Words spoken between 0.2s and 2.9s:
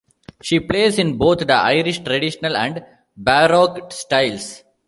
She plays in both the Irish Traditional and